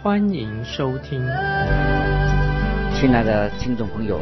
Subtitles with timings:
[0.00, 1.20] 欢迎收听。
[2.94, 4.20] 亲爱的听众朋友，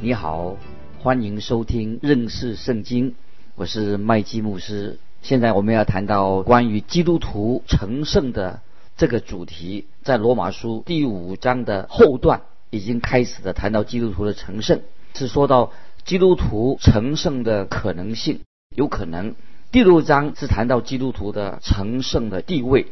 [0.00, 0.56] 你好，
[1.00, 3.16] 欢迎收听认识圣经，
[3.56, 5.00] 我是麦基牧师。
[5.20, 8.60] 现在我们要谈到关于基督徒成圣的
[8.96, 14.82] 这个主题，在罗马书第五章的后段已经开始的谈到基督徒的成圣，
[15.14, 15.72] 是说到
[16.04, 18.42] 基督徒成圣的可能性，
[18.76, 19.34] 有可能。
[19.72, 22.86] 第六章是谈到基督徒的成圣的地位，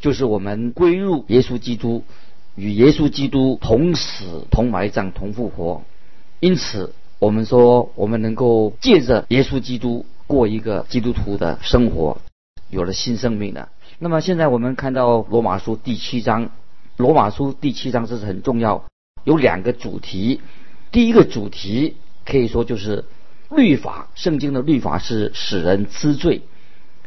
[0.00, 2.04] 就是我们归入耶稣基督，
[2.54, 5.82] 与耶稣基督同死、同埋葬、同复活。
[6.40, 10.06] 因此，我们说我们能够借着耶稣基督。
[10.28, 12.18] 过一个基督徒的生活，
[12.68, 13.70] 有了新生命的。
[13.98, 16.50] 那么现在我们看到罗马书第七章，
[16.98, 18.84] 罗马书第七章这是很重要，
[19.24, 20.42] 有两个主题。
[20.92, 21.96] 第一个主题
[22.26, 23.06] 可以说就是
[23.48, 26.42] 律法，圣经的律法是使人知罪。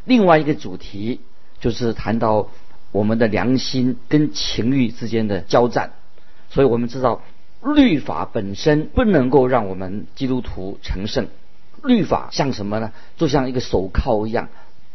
[0.04, 1.20] 另外一个主题
[1.60, 2.50] 就是谈到
[2.92, 5.92] 我们的良心跟情欲之间的交战。
[6.50, 7.22] 所以我们知道
[7.62, 11.26] 律法本身不能够让我们基督徒成圣。
[11.82, 12.92] 律法像什么呢？
[13.16, 14.50] 就像一个手铐一样，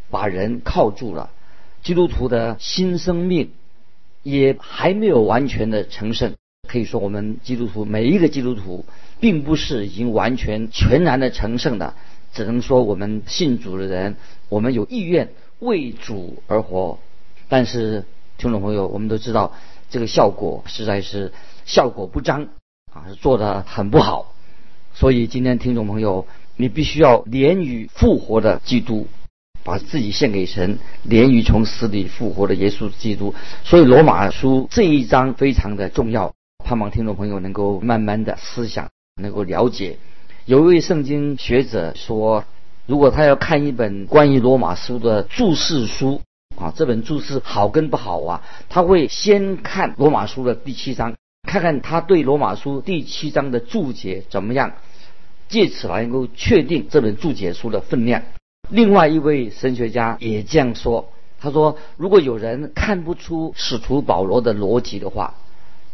[0.09, 1.31] 把人铐住了。
[1.83, 3.51] 基督徒的新生命
[4.23, 6.33] 也还没有完全的成圣。
[6.67, 8.85] 可以说，我们基督徒每一个基督徒，
[9.19, 11.93] 并不是已经完全全然的成圣的。
[12.33, 14.15] 只能说，我们信主的人，
[14.49, 16.99] 我们有意愿为主而活。
[17.49, 18.05] 但是，
[18.37, 19.53] 听众朋友，我们都知道，
[19.89, 21.33] 这个效果实在是
[21.65, 22.47] 效果不彰
[22.93, 24.33] 啊，是做的很不好。
[24.93, 26.27] 所以，今天听众朋友。
[26.59, 29.05] 你必须要连于复活的基督，
[29.63, 33.35] 把自己献给神，连于从死里复活的耶稣基督。
[33.63, 36.33] 所以罗马书这一章非常的重要，
[36.65, 38.89] 盼望听众朋友能够慢慢的思想，
[39.21, 39.99] 能够了解。
[40.45, 42.43] 有一位圣经学者说，
[42.87, 46.21] 如果他要看一本关于罗马书的注释书
[46.57, 51.15] 啊，这本注释好跟不好啊，他会先看罗马书的第七章，
[51.47, 54.73] 看看他对罗马书第七章的注解怎么样。
[55.49, 58.21] 借此来能够确定这本注解书的分量。
[58.69, 65.35] 另外一位神学家也这样说，他说：“如果有人看不出使徒保罗的逻辑的话，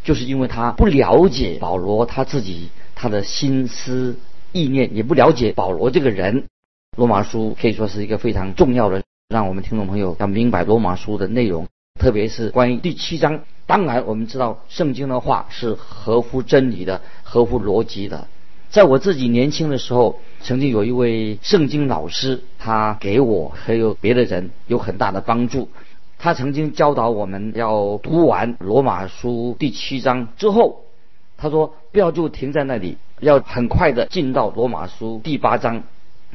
[0.03, 4.17] 就是因为他不了解保罗他自己他的心思
[4.53, 6.45] 意念，也不了解保罗这个人。
[6.97, 11.67] 罗马书可以说是一个非常重要的，让我们听众朋友要明白罗马书的内容，
[11.99, 13.39] 特别是关于第七章。
[13.65, 18.27] 当然，我们知道圣经的话是合乎真理的，合乎逻辑的。”
[18.69, 25.67] 在我自己年轻的时候，曾经有一位圣经老师，他给我还有别的人有很大的帮助。
[26.19, 30.81] 他曾经教导我们要读完罗马书第七章之后，
[31.37, 35.81] 他说不要就停在那里，要很快的进到罗马书第八章。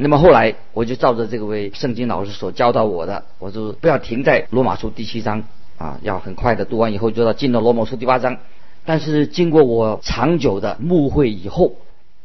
[0.00, 5.42] 那么后来我就照着这位圣经老师所教导我的，我就不要停在罗马书第七章
[5.76, 8.38] 啊，要很快的读完以后就要进到罗马书第八章。
[8.84, 11.72] 但是经过我长久的慕会以后，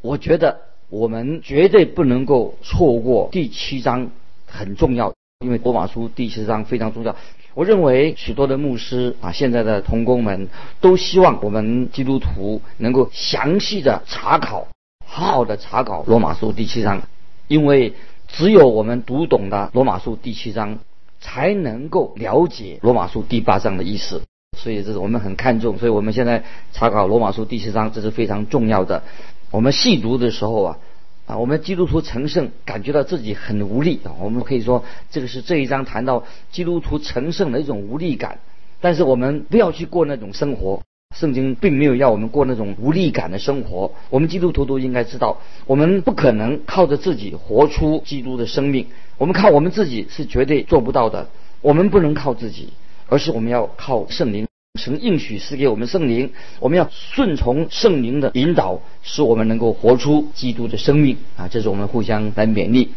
[0.01, 4.11] 我觉得我们绝对不能够错过第七章，
[4.45, 5.11] 很重要，
[5.43, 7.15] 因为罗马书第七章非常重要。
[7.55, 10.47] 我认为许多的牧师啊，现在的同工们
[10.79, 14.67] 都希望我们基督徒能够详细的查考，
[15.05, 17.01] 好好的查考罗马书第七章，
[17.47, 17.93] 因为
[18.27, 20.79] 只有我们读懂了罗马书第七章，
[21.19, 24.21] 才能够了解罗马书第八章的意思。
[24.57, 29.03] 所以这是我们很看重，所以我们现在查考罗马书第七章，这是非常重要的。
[29.51, 30.77] 我们细读的时候啊，
[31.25, 34.13] 啊，我们基督徒成圣，感觉到自己很无力啊。
[34.21, 38.39] 我们可以说，这个是这一章谈到基督徒成圣的一种无力感。
[38.79, 40.81] 但是我们不要去过那种生活，
[41.13, 43.93] 圣经并没有要我们过那种无力感的生活。
[44.09, 48.87] 我们基督徒都应该知道，我们不可能靠着自己活出基督的生命。
[49.17, 51.29] 我们靠我们自己是绝对做不到的。
[51.61, 52.73] 我们不能靠自己，
[53.07, 54.47] 而是我们要靠圣灵。
[54.79, 61.47] 神应许是给我们圣灵，我们要顺从圣灵的引导，使我们能够活出基督的生命啊！
[61.47, 62.89] 这是我们互相来勉励。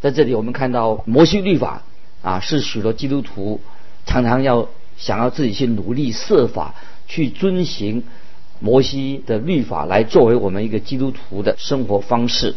[0.00, 1.82] 在这里，我们看到摩西律法
[2.20, 3.62] 啊，是许多基督徒
[4.04, 6.74] 常常要想要自己去努力设法
[7.06, 8.02] 去遵行
[8.60, 12.54] 摩西的律法，来作为我们一个基督徒的生活方式。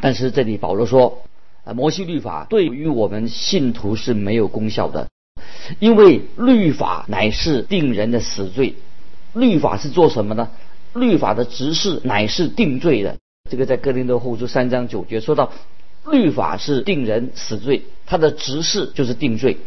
[0.00, 1.22] 但是这里保罗说，
[1.64, 5.08] 啊，摩西律法对于我们信徒是没有功效的。
[5.78, 8.74] 因为律法乃是定人的死罪，
[9.34, 10.48] 律法是做什么呢？
[10.94, 13.16] 律法的执事乃是定罪的。
[13.50, 15.52] 这个在哥林多后书三章九节说到，
[16.10, 19.58] 律法是定人死罪，他的执事就是定罪。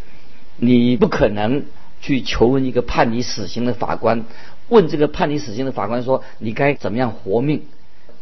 [0.57, 1.65] 你不可能
[2.05, 4.25] 去求问一个判你死刑的法官，
[4.69, 7.63] 问这个判你死刑的法官说你该怎么样活命？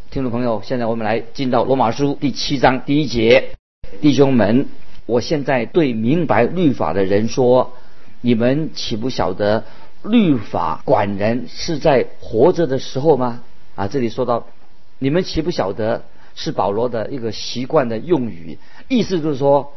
[0.10, 3.58] 听众朋友，现在我们来进到罗马书第七章第一节，
[4.00, 4.68] 弟兄们，
[5.06, 7.74] 我现在对明白律法的人说，
[8.22, 9.66] 你们岂不晓得
[10.02, 13.44] 律法管人是在活着的时候吗？
[13.76, 14.48] 啊，这里说到，
[14.98, 16.06] 你们岂不晓得
[16.36, 18.58] 是保罗的一个习惯的用语，
[18.88, 19.74] 意思就是说。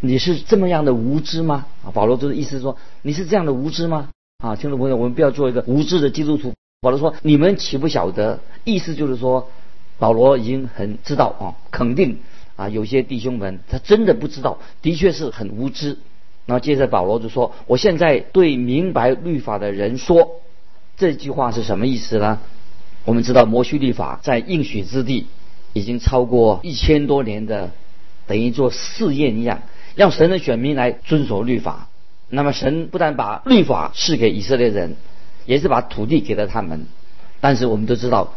[0.00, 1.66] 你是这么样的无知吗？
[1.84, 4.08] 啊，保罗就是意思说你是这样的无知吗？
[4.42, 6.54] 啊，听众朋友，我们不要做一个无知的基督徒。
[6.80, 8.40] 保罗说你们岂不晓得？
[8.64, 9.48] 意思就是说，
[9.98, 12.18] 保罗已经很知道啊，肯定
[12.56, 15.98] 啊，有些弟兄们他真的不知道，的确是很无知。
[16.46, 20.40] 然后接着保罗就说，我现在对明白律法的人说，
[20.96, 22.38] 这句话是什么意思呢？
[23.04, 25.26] 我们知道摩西律法在应许之地
[25.74, 27.70] 已经超过一千多年的，
[28.26, 29.62] 等于做试验一样。
[30.00, 31.90] 让神的选民来遵守律法，
[32.30, 34.96] 那么神不但把律法赐给以色列人，
[35.44, 36.86] 也是把土地给了他们。
[37.42, 38.32] 但是我们都知道，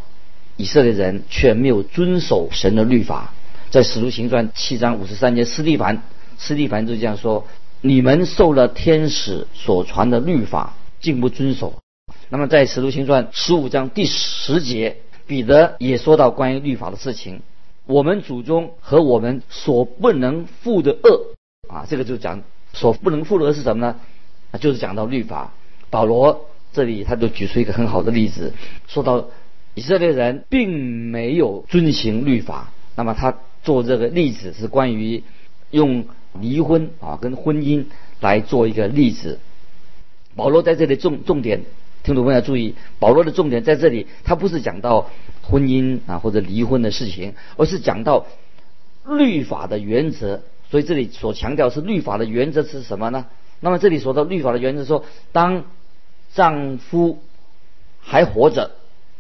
[0.58, 3.34] 以色列人却没有遵守神的律法。
[3.70, 6.04] 在使徒行传七章五十三节，斯蒂凡，
[6.38, 7.48] 斯蒂凡就这样说
[7.80, 11.76] ：“你们受了天使所传的律法，竟不遵守。”
[12.28, 17.42] 那么在使徒行传十五章第十节，彼得也说到关于律法的事情
[17.88, 21.28] ：“我们祖宗和我们所不能负的恶。”
[21.74, 24.00] 啊，这个就讲所不能负的是什么呢？
[24.62, 25.52] 就是讲到律法。
[25.90, 28.54] 保罗这里他就举出一个很好的例子，
[28.88, 29.26] 说到
[29.74, 32.72] 以色列人并没有遵行律法。
[32.96, 35.24] 那么他做这个例子是关于
[35.72, 36.06] 用
[36.40, 37.86] 离婚啊跟婚姻
[38.20, 39.40] 来做一个例子。
[40.36, 41.62] 保罗在这里重重点，
[42.04, 45.10] 听众朋友注意，保罗的重点在这里，他不是讲到
[45.42, 48.28] 婚姻啊或者离婚的事情，而是讲到
[49.08, 50.42] 律法的原则。
[50.74, 53.28] 所以这里所强调是律法的原则是什么呢？
[53.60, 55.66] 那么这里说到律法的原则说，当
[56.34, 57.20] 丈夫
[58.02, 58.72] 还活着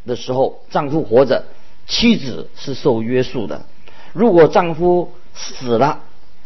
[0.04, 1.46] 的时候，丈夫活着，
[1.86, 3.68] 妻子是受约束的；
[4.14, 6.00] 如果丈夫死了，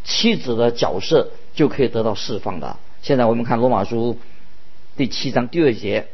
[0.03, 2.75] 妻子的角色就可以得到释放的。
[3.01, 4.17] 现在我们看罗马书
[4.97, 6.09] 第七章第二节，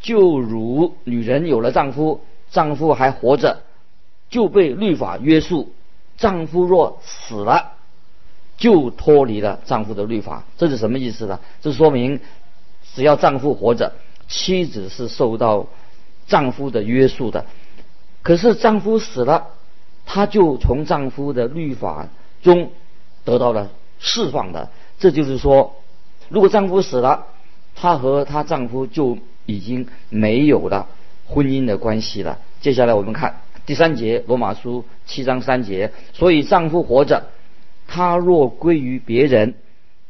[0.00, 3.62] 就如女人有了丈夫，丈夫还活着，
[4.28, 5.68] 就被律法约束；
[6.16, 7.73] 丈夫若死了，
[8.56, 11.40] 就脱离了丈夫的律法，这是什么意思呢？
[11.60, 12.20] 这说明，
[12.94, 13.92] 只要丈夫活着，
[14.28, 15.66] 妻子是受到
[16.28, 17.44] 丈夫的约束的。
[18.22, 19.48] 可是丈夫死了，
[20.06, 22.08] 她就从丈夫的律法
[22.42, 22.70] 中
[23.24, 24.70] 得到了释放的。
[24.98, 25.74] 这就是说，
[26.28, 27.26] 如果丈夫死了，
[27.74, 30.86] 她和她丈夫就已经没有了
[31.26, 32.38] 婚姻的关系了。
[32.60, 37.26] 接下来我们看第三节，罗马书七章三节，所以丈夫活着。
[37.86, 39.54] 他若归于别人，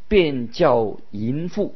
[0.08, 1.72] 便叫淫妇；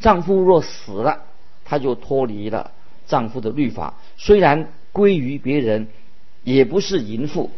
[0.00, 1.22] 丈夫若死了，
[1.64, 2.70] 他就脱离了
[3.06, 3.94] 丈夫的律法。
[4.16, 5.88] 虽然归于别人，
[6.42, 7.50] 也不是淫妇。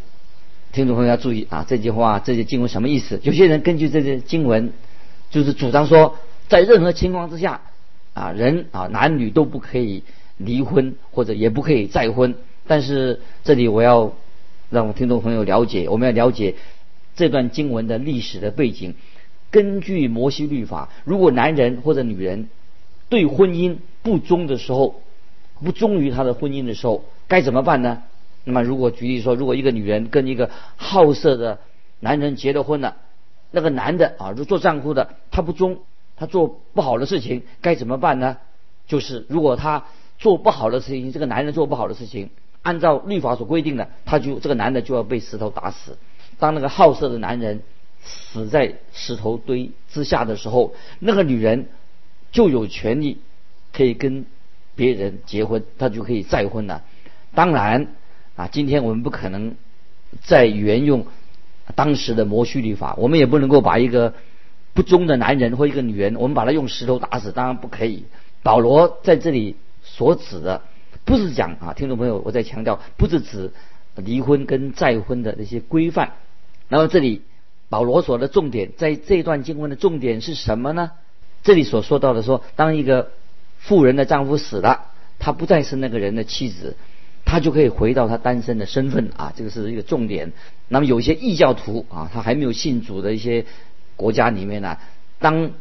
[0.72, 3.20] 听众朋友要注意啊，这句话这些经文什么意思？
[3.22, 4.72] 有些人根据这些经文，
[5.30, 6.16] 就是主张说，
[6.49, 7.62] 在任何情况之下，
[8.12, 10.02] 啊人啊男女都不可以
[10.37, 12.34] 离婚，或者也不可以再婚。
[12.66, 14.12] 但是这里我要
[14.68, 16.56] 让听众朋友了解，我们要了解。
[17.16, 18.94] 这段经文的历史的背景，
[19.50, 22.49] 根据摩西律法，如果男人或者女人
[23.08, 25.02] 对婚姻不忠的时候，
[25.64, 28.02] 不忠于他的婚姻的时候，该怎么办呢？
[28.44, 31.58] 那么，如果举例说，如果一个女人跟一个好色的
[31.99, 32.96] 男人结了婚了，
[33.50, 35.78] 那个男的啊，如做丈夫的，他不忠，
[36.16, 38.37] 他做不好的事情，该怎么办呢？
[38.87, 39.87] 就是如果他
[40.18, 42.30] 做不好的事情，这个男人做不好的事情，
[42.62, 45.96] 按照律法所规定的，他就这个男的就要被石头打死。
[46.38, 47.62] 当那个好色的男人
[48.05, 51.69] 死在石头堆之下的时候，那个女人
[52.33, 53.19] 就有权利
[53.73, 54.26] 可以跟
[54.75, 56.83] 别人结婚，她就可以再婚了。
[57.35, 57.88] 当然
[58.37, 59.57] 啊，今天我们不可能
[60.23, 61.07] 再沿用
[61.75, 64.14] 当时的摩西律法，我们也不能够把一个
[64.75, 68.05] 不忠的男人或一个女人，我们把他用石头打死，当然不可以。
[68.43, 70.62] 保罗在这里所指的，
[71.05, 73.50] 不是讲啊，听众朋友，我在强调，不是指
[73.97, 76.12] 离婚跟再婚的那些规范。
[76.68, 77.23] 那么这里
[77.68, 80.92] 保罗所的重点，在这段经文的重点是什么呢？
[81.42, 83.11] 这里所说到的说，当一个
[83.58, 84.87] 妇人的丈夫死了，
[85.18, 86.76] 她不再是那个人的妻子，
[87.25, 90.32] 她就可以回到她单身的身份啊，这个是一个重点。
[90.68, 93.46] 那么有些异教徒啊，他还没有信主的一些
[93.94, 94.78] 国家里面呢，
[95.20, 95.52] 当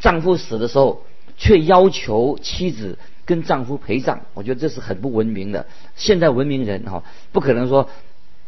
[0.00, 1.04] 丈夫死的时候，
[1.36, 5.66] 却要求妻子跟丈夫陪葬，我觉得这是很不文明的。
[5.94, 7.88] 现在文明人哈，不可能说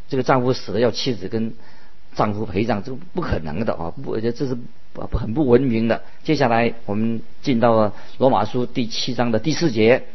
[0.09, 1.55] 这个丈夫死了要妻子跟
[2.17, 3.93] 丈夫陪葬，这不可能的啊！
[4.03, 4.59] 不，我觉得这是
[5.13, 6.03] 很不文明的。
[6.25, 10.07] 接下来我们进到了罗马书第七章的第四节，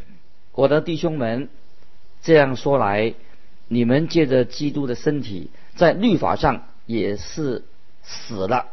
[0.51, 1.47] 我的弟兄们，
[2.21, 3.13] 这样说来，
[3.69, 7.63] 你们借着基督的身体，在律法上也是
[8.03, 8.65] 死了，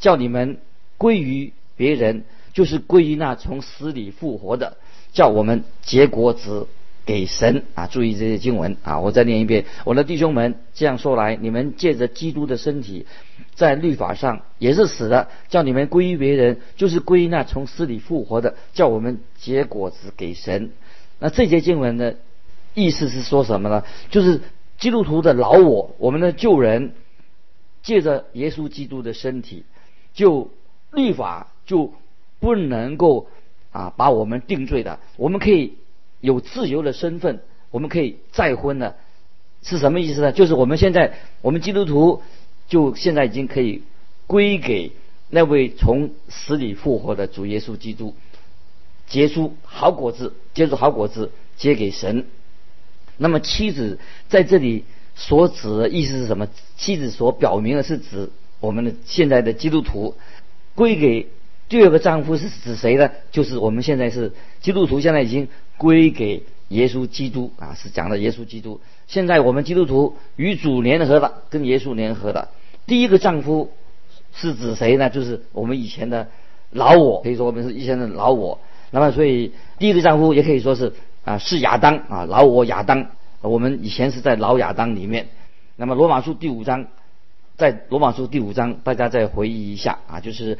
[0.00, 0.58] 叫你们
[0.98, 2.24] 归于别人。
[2.54, 4.76] 就是归于那从死里复活的，
[5.14, 6.68] 叫我们结果子
[7.04, 7.86] 给神啊！
[7.86, 9.00] 注意这些经文啊！
[9.00, 13.06] 我再念一遍：我的弟兄们，这样说来，你们借着基督的身体，
[13.54, 20.70] 在律法上也是死的，叫你们归于别人，就是归那从死里复活的，叫我们结果子给神。
[21.18, 22.16] 那这节经文的
[22.74, 23.84] 意思是说什么呢？
[24.10, 24.40] 就是
[24.78, 26.92] 基督徒的老我，我们的旧人，
[27.82, 29.64] 借着耶稣基督的身体，
[30.14, 30.50] 就
[30.92, 31.92] 律法就。
[32.42, 33.28] 不能够
[33.70, 35.74] 啊把我们定罪的，我们可以
[36.22, 38.96] 有自由的身份，我们可以再婚了，
[39.62, 40.32] 是什么意思呢？
[40.32, 42.22] 就是我们现在我们基督徒
[42.68, 43.82] 就现在已经可以
[44.28, 44.92] 归给
[45.28, 48.14] 那位从死里复活的主耶稣基督，
[49.08, 52.24] 结出好果子，结出好果子，结给神。
[53.18, 53.98] 那么妻子
[54.28, 54.84] 在这里
[55.16, 56.48] 所指的意思是什么？
[56.76, 60.16] 妻子所表明的是指我们的现在的基督徒
[60.76, 61.26] 归给。
[61.72, 63.10] 第二个丈夫是指谁呢？
[63.30, 65.48] 就是我们现在是基督徒，现在已经
[65.78, 68.78] 归给耶稣基督啊，是讲的耶稣基督。
[69.06, 72.50] 现在我们基督徒与主联合了，跟耶稣联合的。
[72.84, 73.70] 第一个丈夫
[74.34, 75.08] 是指谁呢？
[75.08, 76.28] 就是我们以前的
[76.72, 78.58] 老我，可以说我们是以前的老我。
[78.90, 80.92] 那么，所以第一个丈夫也可以说是
[81.24, 83.06] 啊，是亚当啊，老我亚当。
[83.40, 85.28] 我们以前是在老亚当里面。
[85.76, 86.88] 那么罗马书第五章，
[87.56, 90.58] 在罗马书第五章，大家再回忆一下啊，就是。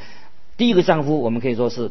[0.63, 1.91] 第一个丈夫，我们可以说是，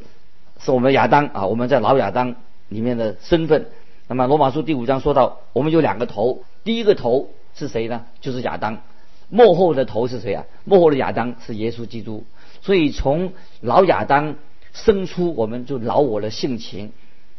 [0.61, 2.35] 是我们亚当啊，我们在老亚当
[2.69, 3.65] 里面的身份。
[4.07, 8.05] 那么罗马书第五章说到，我们有两个头，第一个头是谁呢？
[8.21, 8.81] 就是亚当。
[9.27, 10.45] 幕后的头是谁啊？
[10.63, 12.23] 幕后的亚当是耶稣基督。
[12.61, 14.35] 所以从老亚当
[14.71, 16.93] 生出，我们就老我的性情。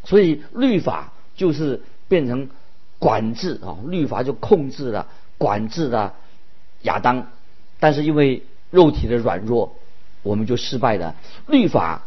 [0.05, 2.51] 所以律法就是变成
[2.99, 5.07] 管制啊，律法就控制了、
[5.39, 6.13] 管制了
[6.83, 7.29] 亚当。
[7.81, 9.77] 但是因为肉体的软弱。
[10.23, 11.17] 我们就失败了。
[11.47, 12.05] 律法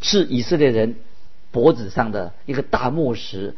[0.00, 0.96] 是以色列人
[1.50, 3.54] 脖子上的一个大磨石，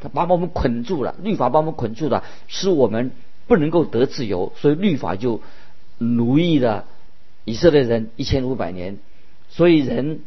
[0.00, 1.14] 它把我们捆住了。
[1.22, 3.12] 律法把我们捆住了，使我们
[3.46, 4.52] 不能够得自由。
[4.56, 5.40] 所以律法就
[5.98, 6.84] 奴役了
[7.44, 8.98] 以色列人一千五百年。
[9.48, 10.20] 所以人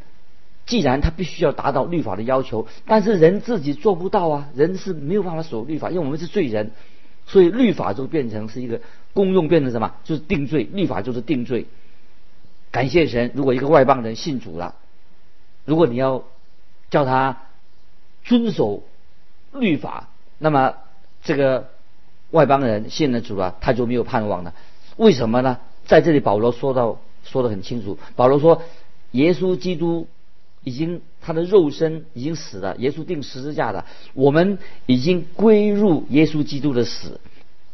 [0.66, 6.72] 既然他必须要达到律法的要求，但是人自己做不到啊，人是没有办法守律法，因为我们是罪人。
[7.26, 8.80] 所以律法就变成是一个
[9.14, 9.96] 功用，变成什么？
[10.04, 10.64] 就是定罪。
[10.72, 11.66] 律法就是定罪。
[12.78, 14.76] 感谢神，如果一个外邦人信主了，
[15.66, 16.26] 如果你要
[16.92, 17.42] 叫他
[18.24, 18.84] 遵守
[19.52, 20.76] 律法，那么
[21.24, 21.72] 这个
[22.30, 24.54] 外邦人信了主了，他就没有盼望了。
[24.96, 25.58] 为什么呢？
[25.88, 28.62] 在这里保罗说到说的很清楚，保罗说，
[29.10, 30.08] 耶稣基督
[30.64, 37.20] 已经他的肉身已经死了，耶稣定十字架了，我们已经归入耶稣基督的死，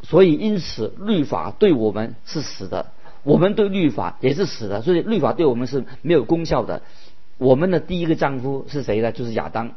[0.01, 2.93] 所以因此律法对我们是死的。
[3.23, 6.81] 我们对律法也是死的，所以律法对我们是没有功效的。
[7.37, 9.11] 我们的第一个丈夫是谁呢？
[9.11, 9.75] 就是亚当。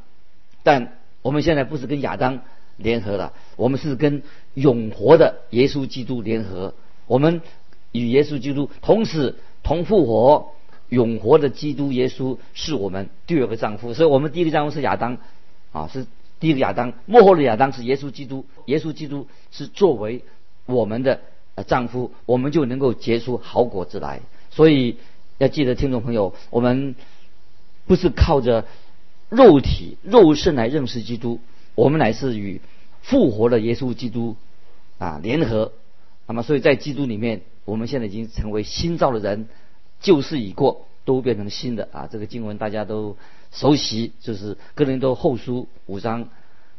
[0.64, 2.40] 但我们现在不是跟亚当
[2.76, 4.22] 联合了，我们是跟
[4.54, 6.74] 永活的耶稣基督联合。
[7.06, 7.40] 我们
[7.92, 10.52] 与耶稣基督同时同复活，
[10.88, 13.94] 永活的基督耶稣是我们第二个丈夫。
[13.94, 15.18] 所以我们第一个丈夫是亚当，
[15.70, 16.06] 啊，是
[16.40, 16.92] 第一个亚当。
[17.06, 20.24] 幕后的亚当是耶稣基督，耶稣基督是作为
[20.66, 21.20] 我们的。
[21.64, 24.20] 丈夫，我们就能够结出好果子来。
[24.50, 24.98] 所以
[25.38, 26.94] 要记得，听众朋友，我们
[27.86, 28.66] 不是靠着
[29.30, 31.40] 肉体、肉身来认识基督，
[31.74, 32.60] 我们乃是与
[33.00, 34.36] 复活的耶稣基督
[34.98, 35.72] 啊联合。
[36.26, 39.48] 那么，所以在基督里面，我们现在已经成为新造的人，
[40.00, 42.08] 旧事已过，都变成新的啊。
[42.10, 43.16] 这个经文大家都
[43.50, 46.28] 熟悉，就是哥林多后书五章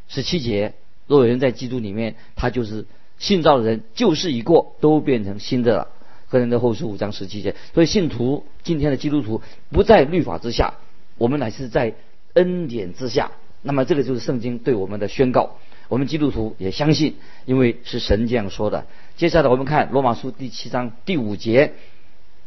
[0.07, 0.73] 十七节：
[1.07, 2.85] 若有人在基督里面，他就是。
[3.19, 5.87] 信造的人旧事已过，都变成新的了。
[6.29, 10.73] 个人的后书五章十七节，所以信徒今天的基督徒不在律法之下，
[11.17, 11.95] 我们乃是在
[12.33, 13.31] 恩典之下。
[13.61, 15.55] 那么这个就是圣经对我们的宣告。
[15.87, 18.85] 我们基督徒也相信，因为是神这样说的。
[19.15, 21.75] 接下来我们看罗马书第七章第五节。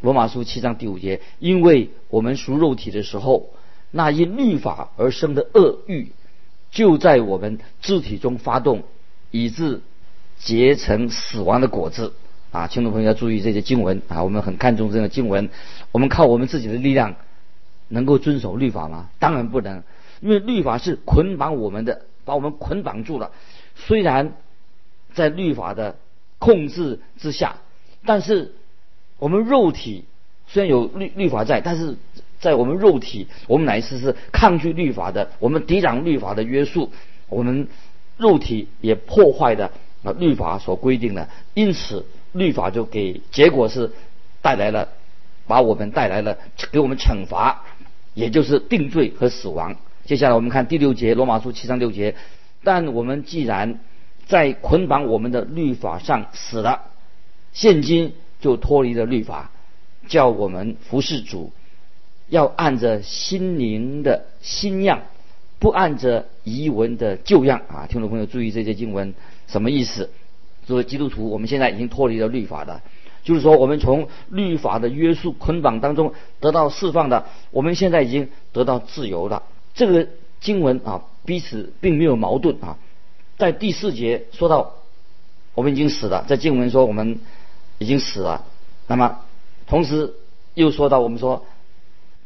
[0.02, 3.48] 罗马书七章第五节，因为我们属肉体的时候，
[3.90, 6.12] 那因律法而生的恶欲，
[6.70, 8.82] 就在我们肢体中发动，
[9.30, 9.80] 以致。
[10.40, 12.14] 结成死亡的果子
[12.50, 12.66] 啊！
[12.66, 14.24] 听众朋友要注意这些经文啊！
[14.24, 15.50] 我们很看重这个经文。
[15.92, 17.14] 我们靠我们自己的力量
[17.88, 19.10] 能够遵守律法吗？
[19.18, 19.82] 当然不能。
[20.20, 23.30] 因为律法是捆绑我们的，把我们捆绑住了。
[23.76, 24.32] 虽然
[25.14, 25.96] 在律法的
[26.38, 27.56] 控制之下，
[28.04, 28.54] 但是
[29.18, 30.04] 我们肉体
[30.46, 31.96] 虽然有律律法在，但是
[32.38, 36.90] 在我们肉体，我们乃是是抗拒律法的，我们抵挡律法的约束，
[37.28, 37.68] 我们
[38.16, 39.70] 肉体也破坏的
[40.02, 43.90] 啊律法所规定的，因此律法就给结果是
[44.42, 44.88] 带来了，
[45.46, 46.38] 把我们带来了
[46.72, 47.64] 给我们惩罚，
[48.14, 49.76] 也就是定罪和死亡。
[50.04, 52.14] 接下来我们看第六节，罗马书七章六节，
[52.64, 53.80] 但我们既然
[54.26, 56.80] 在捆绑我们的律法上死了，
[57.52, 59.50] 现今就脱离了律法，
[60.08, 61.52] 叫我们服侍主，
[62.28, 65.02] 要按着心灵的新样，
[65.58, 67.86] 不按着遗文的旧样啊！
[67.86, 69.14] 听众朋友注意这些经文
[69.50, 70.10] 什么意思？
[70.66, 72.80] 作为基督徒，我们现在已经脱离了律法的，
[73.24, 79.42] 就是说我们从律法的约束捆绑当中得到释放的，我们现在已经得到自由了。
[79.74, 80.06] 这个
[80.40, 82.78] 经文啊，彼此并没有矛盾啊。
[83.36, 84.74] 在第四节说到
[85.54, 87.18] 我们已经死了，在经文说我们
[87.78, 88.44] 已经死了，
[88.86, 89.18] 那么
[89.66, 90.14] 同时
[90.54, 91.46] 又说到我们说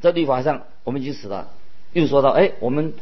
[0.00, 1.48] 在律法上我们已经死了，
[1.92, 2.92] 又说到哎我们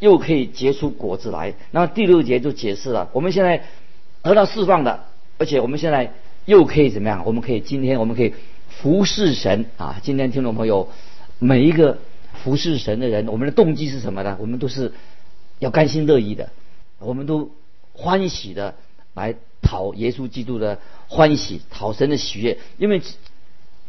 [0.00, 1.54] 又可以结出果子来。
[1.70, 3.62] 那么第六节就解释了，我们现在
[4.22, 5.04] 得到释放的，
[5.38, 6.12] 而且我们现在
[6.46, 7.22] 又可以怎么样？
[7.24, 8.34] 我们可以今天我们可以
[8.68, 10.00] 服侍神啊！
[10.02, 10.88] 今天听众朋友
[11.38, 11.98] 每一个
[12.42, 14.36] 服侍神的人，我们的动机是什么呢？
[14.40, 14.92] 我们都是
[15.58, 16.50] 要甘心乐意的。
[16.98, 17.50] 我们都
[17.92, 18.74] 欢喜的
[19.14, 20.78] 来讨耶稣基督的
[21.08, 23.02] 欢喜，讨神的喜悦，因为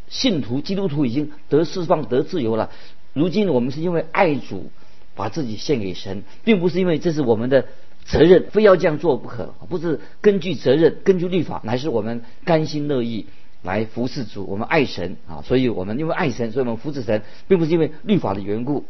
[0.08, 2.70] 信徒基督徒已经得释放得自由了。
[3.14, 4.70] 如今我们是因为爱主，
[5.14, 7.66] 把自己献给神，并不是因为这是我们的
[8.04, 9.54] 责任，非要这样做不可。
[9.68, 13.26] 不是根据责任，根据律法，乃是我们甘心乐意
[13.62, 14.44] 来服侍主。
[14.46, 18.84] 我们爱神啊，所以我们因为爱神，所以我们服侍神，并不是因为律法的缘故。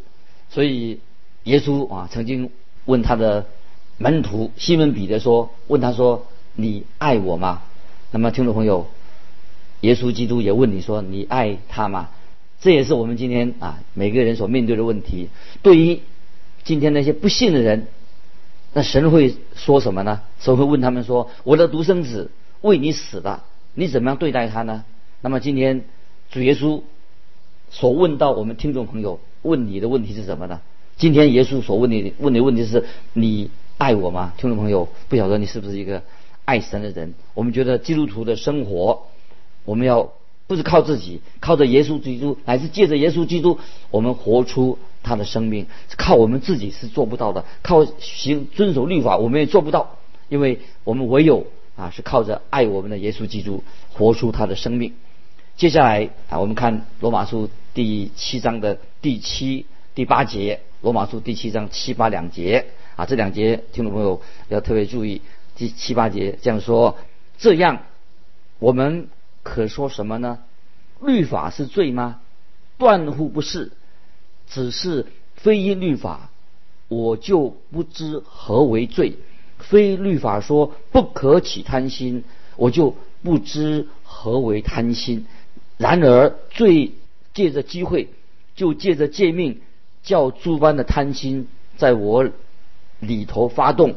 [0.51, 1.01] 所以
[1.45, 2.51] 耶稣啊，曾经
[2.85, 3.47] 问他的。
[3.99, 7.63] 门徒西门彼得说：“问他说，你爱我吗？”
[8.11, 8.89] 那么听众朋友，
[9.83, 12.09] 耶稣基督也问你说：“你爱他吗？”
[12.61, 15.29] 这也是我们今天啊每个人所面对的问题。
[15.63, 16.01] 对于
[16.65, 17.87] 今天那些不信的人，
[18.73, 20.23] 那神会说什么呢？
[20.41, 23.45] 神会问他们说：“我的独生子为你死了，
[23.75, 24.85] 你怎么样对待他呢？”
[25.21, 25.85] 那么今天
[26.31, 26.83] 主耶稣
[27.71, 30.61] 所问到我们听众朋友问你的问题是什么呢？
[30.97, 33.51] 今天耶稣所问你问的问题是你。
[33.79, 34.89] 爱我吗，听众朋友？
[35.09, 36.05] 不晓得你是不是一个
[36.45, 37.15] 爱神的人？
[37.35, 39.07] 我们觉得基督徒的生活，
[39.65, 40.13] 我们要
[40.53, 43.59] 不是靠自己，靠着耶稣基督，乃是借着耶稣基督，
[43.91, 45.67] 我们活出他的生命。
[45.97, 49.97] 靠我们自己是做不到的，靠行遵守律法，我们也做不到，
[50.29, 54.93] 因为我们唯有啊，是靠着爱我们的耶稣基督，活出他的生命。
[55.57, 62.67] 接下来啊，我们看罗马书第七章的第七、第八节，罗马书第七章七八两节。
[62.95, 65.23] 啊，这两节听众朋友要特别注意，
[65.57, 66.99] 第七八节这样说：
[67.39, 67.85] 这样，
[68.59, 69.09] 我们
[69.43, 70.39] 可说什么呢？
[71.01, 72.21] 律法是罪吗？
[72.79, 73.73] 断乎不是，
[74.49, 76.31] 只是非因律法，
[76.89, 79.15] 我就不知何为罪；
[79.59, 82.25] 非律法说不可起贪心，
[82.57, 85.27] 我就不知何为贪心。
[85.77, 86.93] 然而罪
[87.35, 88.09] 借着机会，
[88.55, 89.61] 就借着诫命，
[90.03, 92.29] 叫诸般的贪心在我。
[93.01, 93.97] 里头发动，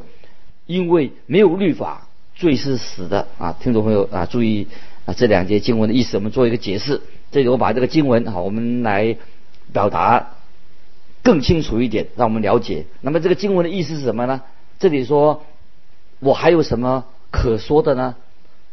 [0.65, 3.53] 因为没有律法，罪是死的啊！
[3.53, 4.67] 听众朋友啊，注意
[5.06, 7.02] 啊，这两节经文的意思，我们做一个解释。
[7.32, 9.18] 这里我把这个经文啊，我们来
[9.72, 10.32] 表达
[11.22, 12.86] 更清楚一点，让我们了解。
[13.02, 14.41] 那么这个经文的意思是什么呢？
[14.80, 15.44] 这里说，
[16.20, 18.15] 我还有什么可说的呢？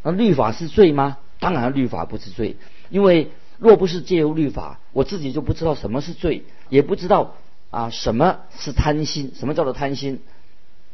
[0.02, 1.18] 那律法是罪吗？
[1.38, 2.56] 当然，律法不是罪，
[2.90, 7.34] 因为若不是借由律法，我自己就不知道什么是罪，也不知道。
[7.70, 9.32] 啊，什么是贪心？
[9.34, 10.20] 什么叫做贪心？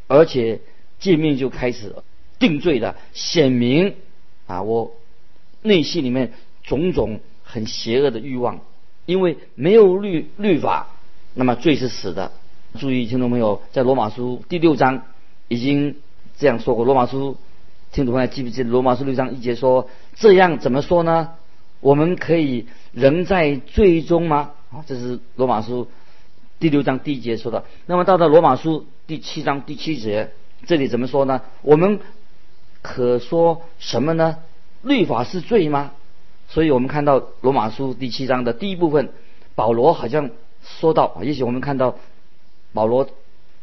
[0.07, 0.61] 而且
[1.01, 1.93] 见面就开始
[2.39, 3.97] 定罪的，显明
[4.47, 4.95] 啊，我
[5.69, 6.33] 内心里面
[6.65, 8.61] 种种很邪恶的欲望，
[9.07, 10.89] 因为没有律律法，
[11.35, 12.33] 那么罪是死的。
[12.79, 15.03] 注意，听众朋友，在罗马书第六章
[15.49, 15.97] 已经
[16.39, 16.85] 这样说过。
[16.85, 17.37] 罗马书，
[17.93, 21.31] 听众朋友记不记得罗马书六章一节说这样怎么说呢？
[21.81, 24.51] 我们可以仍在罪中吗？
[24.73, 25.89] 啊，这是罗马书。
[26.61, 30.33] 第六章第一节说的，那么到了罗马书第七章第七节，
[30.67, 31.41] 这里怎么说呢？
[31.63, 32.01] 我们
[32.83, 34.39] 可说什么呢？
[34.83, 35.93] 律法是罪吗？
[36.49, 39.13] 所以我们看到罗马书第七章的第一部分，
[39.55, 40.31] 保罗好像
[40.63, 41.97] 说到，也许我们看到
[42.73, 43.09] 保罗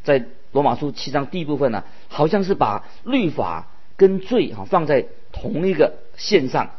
[0.03, 6.71] 在罗马书七章第一部分呢，好像是把律法跟罪啊放在同一个线上。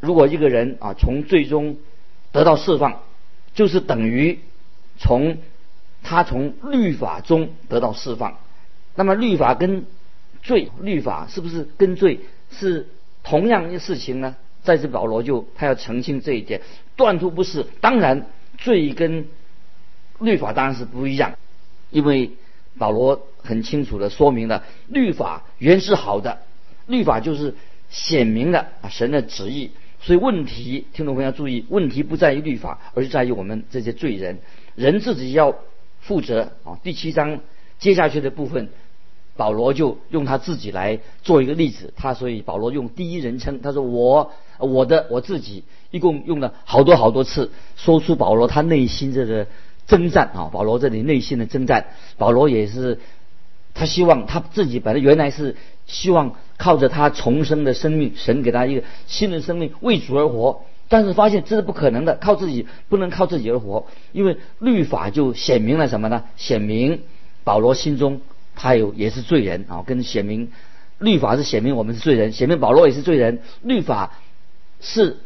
[0.00, 1.76] 如果一个人啊从最终
[2.32, 3.00] 得到释放，
[3.54, 4.40] 就是等于。
[4.98, 5.36] 从
[6.02, 8.38] 他从律法中得到释放。
[8.94, 9.84] 那么律法跟
[10.42, 12.88] 罪，律法是不是跟罪是
[13.26, 14.36] 同样的事情呢？
[14.62, 16.60] 在这保罗就他要澄清这一点，
[16.96, 17.66] 断图不是。
[17.80, 18.26] 当然，
[18.58, 19.26] 罪跟
[20.18, 21.36] 律法当然是不一样，
[21.90, 22.32] 因为
[22.78, 26.38] 保罗很清楚的说明了，律法原是好的，
[26.86, 27.54] 律法就是
[27.90, 29.70] 显明了啊神的旨意。
[30.00, 34.38] 所以问题，听众朋友要注意，问题不在于律法，而是在于我们这些罪人，
[34.74, 35.56] 人自己要
[36.00, 36.78] 负责啊。
[36.82, 37.40] 第七章
[37.78, 38.68] 接下去的部分，
[39.36, 41.92] 保罗就用他自己来做一个例子。
[41.96, 49.46] 他所以保罗用第一人称，他说我我的我自己，一共用了好多好多次，说出保罗他内心这个
[49.86, 50.50] 征战啊。
[50.52, 51.86] 保罗这里内心的征战，
[52.18, 52.98] 保罗也是
[53.74, 56.34] 他希望他自己本来原来是希望。
[56.58, 60.62] 靠着他重生的生命，神给他一个新的生命，为主而活。
[60.88, 66.24] 但是发现这是不可能的，靠自己不能靠自己而活，因为律法就显明了什么呢？
[66.38, 67.02] 显明
[67.44, 68.22] 保罗心中
[68.56, 70.50] 他有也是罪人啊，跟显明
[70.98, 73.42] 律法是显明我们是罪人，显明保罗也是罪人。
[73.62, 74.14] 律法
[74.80, 75.18] 是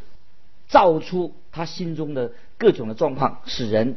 [0.69, 3.97] 造出他心中的各种的状况，使人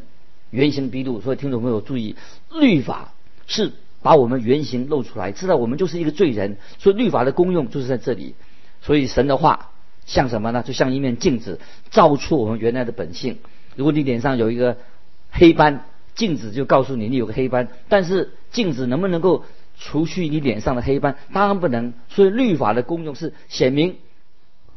[0.51, 1.19] 原形毕露。
[1.19, 2.15] 所以听众朋友注意，
[2.49, 3.13] 律法
[3.47, 3.73] 是。
[4.03, 8.35] 把我们原形露出来，知道我们就是一个罪人，所以律法的功用就是在这里。
[8.81, 9.71] 所以神的话
[10.05, 10.61] 像什么呢？
[10.61, 13.37] 就像一面镜子，照出我们原来的本性。
[13.77, 14.75] 如果你脸上有一个
[15.31, 17.69] 黑斑，镜子就告诉你你有个黑斑。
[17.89, 19.43] 但是镜子能不能够
[19.77, 21.17] 除去你脸上的黑斑？
[21.33, 21.93] 当然不能。
[22.09, 23.97] 所以律法的功用是显明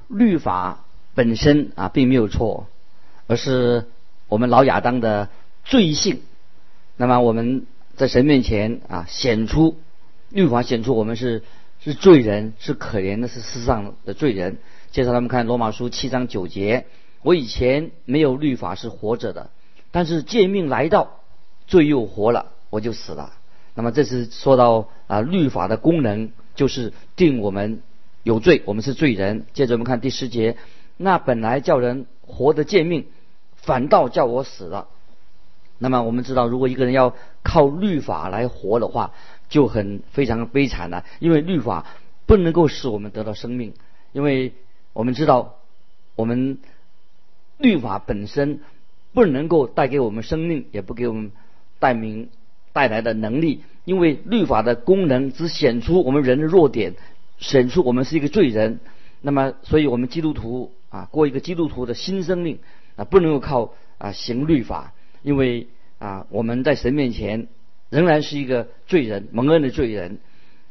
[0.08, 2.66] 律法本身啊并没有错，
[3.26, 3.86] 而是
[4.28, 5.28] 我们老亚当的
[5.64, 6.22] 罪性。
[6.96, 7.66] 那么我们。
[7.96, 9.78] 在神面前啊，显出
[10.28, 11.42] 律法显出我们是
[11.80, 14.58] 是罪人，是可怜的，是世上的罪人。
[14.90, 16.84] 接着他们看罗马书七章九节，
[17.22, 19.48] 我以前没有律法是活着的，
[19.92, 21.20] 但是诫命来到，
[21.66, 23.32] 罪又活了，我就死了。
[23.74, 27.82] 那么这是说到啊，律法的功能就是定我们
[28.22, 29.46] 有罪，我们是罪人。
[29.52, 30.56] 接着我们看第十节，
[30.96, 33.06] 那本来叫人活的贱命，
[33.56, 34.88] 反倒叫我死了。
[35.78, 39.12] 那么我们知道，如果一个人要靠律法来活的话，
[39.50, 41.04] 就很非常悲惨了。
[41.18, 41.86] 因为律法
[42.24, 43.74] 不能够使我们得到生命，
[44.12, 44.54] 因为
[44.94, 45.56] 我们知道，
[46.14, 46.58] 我们
[47.58, 48.60] 律法本身
[49.12, 51.30] 不能够带给我们生命，也不给我们
[51.78, 52.28] 带明
[52.72, 53.62] 带来的能力。
[53.84, 56.94] 因为律法的功能只显出我们人的弱点，
[57.38, 58.80] 显出我们是一个罪人。
[59.20, 62.58] 那么，所以我们基督徒啊，过一个基督徒的新生命
[62.96, 64.92] 啊，不能够靠啊行律法。
[65.22, 67.46] 因为啊，我们在神面前
[67.88, 70.18] 仍然是一个罪人，蒙恩的罪人。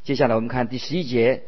[0.04, 1.42] 接下来我们看第十一节，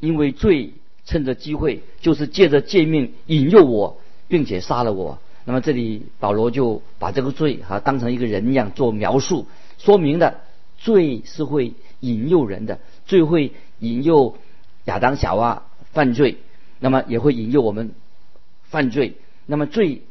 [0.00, 0.72] 因为罪
[1.04, 5.20] 趁着机会，就是借着诫命引诱我，并且杀了我。
[5.44, 9.46] 那么这里保罗就把这个罪哈当成一个人一样做描述，
[9.78, 10.40] 说明的
[10.78, 14.36] 罪是会引诱人的，罪会引诱
[14.84, 16.38] 亚当夏娃犯罪，
[16.80, 17.92] 那么也会引诱我们
[18.64, 19.16] 犯罪。
[19.46, 20.02] 那么罪。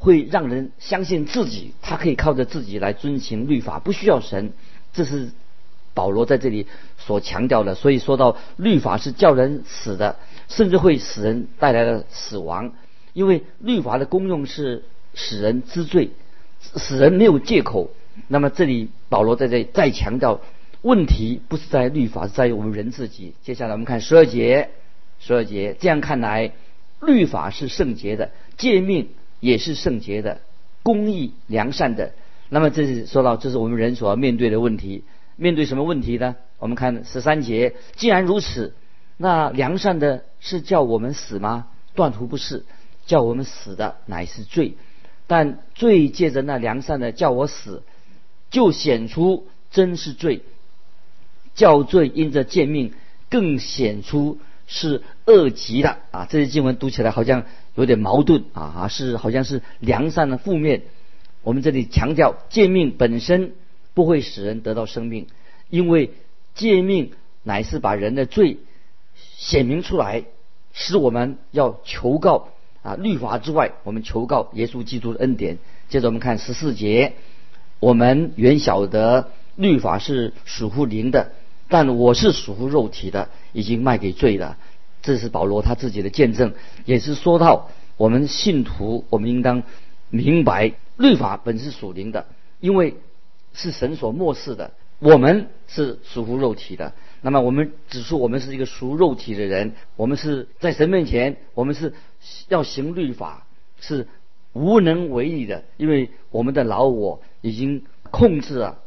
[0.00, 4.52] 会让人相信自己，他可以靠着自己来遵行律法，不需要神。
[4.92, 5.32] 这是
[5.92, 6.68] 保罗在这里
[6.98, 7.74] 所强调的。
[7.74, 10.14] 所以说到律法是叫人死的，
[10.46, 12.74] 甚至会使人带来了死亡。
[13.12, 16.10] 因为律法的功用是使人知罪，
[16.60, 17.90] 使人没有借口。
[18.26, 20.40] 那么这里保罗在这再强调，
[20.82, 23.34] 问题不是在律法，是在于我们人自己。
[23.42, 24.70] 接下来我们看十二节，
[25.18, 26.52] 十二节这样看来，
[27.00, 29.08] 律法是圣洁的，诫命。
[29.40, 30.40] 也是圣洁的、
[30.82, 32.10] 公义、良善的。
[32.48, 35.04] 那么这是说到，这是我们人所要面对的问题。
[35.36, 36.34] 面对什么问题呢？
[36.58, 38.74] 我们看十三节，既然如此，
[39.16, 41.68] 那良善的是叫我们死吗？
[41.94, 42.64] 断乎不是，
[43.08, 44.74] 叫我们死的乃是罪。
[45.26, 47.82] 但罪借着那良善的叫我死，
[48.52, 50.42] 就显出真是罪。
[51.56, 52.94] 叫罪因着见命，
[53.28, 56.28] 更显出是恶极的啊！
[56.30, 57.44] 这些经文读起来好像。
[57.74, 60.82] 有点矛盾啊，是好像是良善的负面。
[61.42, 63.52] 我们这里强调诫命本身
[63.94, 65.28] 不会使人得到生命，
[65.70, 66.10] 因为
[66.56, 67.12] 诫命
[67.44, 68.58] 乃是把人的罪
[69.36, 70.24] 显明出来，
[70.72, 72.48] 使我们要求告
[72.88, 75.58] 啊律法之外，我们求告耶稣基督的恩典。
[75.90, 77.14] 接着我们看十四节，
[77.80, 81.32] 我们原晓得律法是属乎灵的，
[81.68, 84.56] 但我是属乎肉体的，已经卖给罪了。
[85.02, 86.54] 这是保罗他自己的见证，
[86.86, 89.62] 也是说到我们信徒，我们应当
[90.08, 92.26] 明白律法本是属灵的，
[92.60, 92.96] 因为
[93.52, 94.72] 是神所漠视的。
[94.98, 101.94] 我们是属乎肉体的，那么我们指出我们是一个属肉体的人，我们是在神面前，我们是
[102.48, 103.46] 要行律法，
[103.80, 104.06] 是
[104.52, 108.78] 无能为力的，因为我们的老我已经控制了，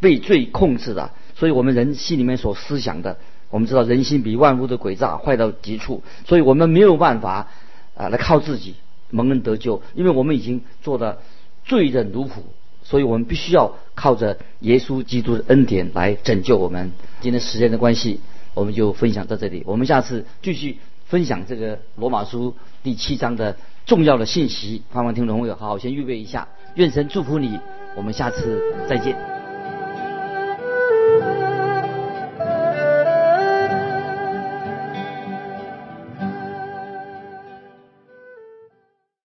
[0.00, 1.12] 被罪控制了。
[1.34, 3.18] 所以我们人心里面所思想的，
[3.50, 6.02] 我们知道人心比万物的诡诈，坏到极处。
[6.24, 7.48] 所以我们没有办法
[7.94, 8.74] 啊来靠自己
[9.10, 11.20] 蒙恩得救，因为我们已经做的
[11.64, 12.42] 罪人如虎。
[12.88, 16.92] 所以我们必须要靠着耶稣基督的恩典来拯救我们。
[17.20, 18.20] 今天时间的关系，
[18.54, 19.64] 我们就分享到这里。
[19.66, 24.82] 我们下次继续分享这个罗马书第七章的重要的信息。
[24.92, 26.46] 盼望听众朋友好好先预备一下。
[26.76, 27.58] 愿神祝福你。
[27.96, 29.35] 我们下次再见。